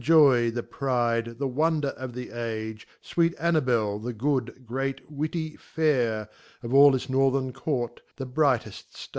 [0.01, 6.27] Joy, the Pride, the wonder of the Age, Sweet Annabel the good 5 great^vitty, fair;
[6.63, 9.09] (Ofall this Northern Court, thebrighteft Star) * Sir R.